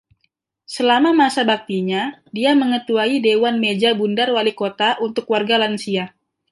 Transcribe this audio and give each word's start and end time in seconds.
Selama 0.75 1.09
masa 1.21 1.41
baktinya, 1.51 2.03
dia 2.37 2.51
mengetuai 2.61 3.15
dewan 3.25 3.55
Meja 3.63 3.89
Bundar 3.99 4.29
Wali 4.35 4.53
Kota 4.61 4.89
untuk 5.07 5.25
Warga 5.33 5.55
Lansia. 5.63 6.05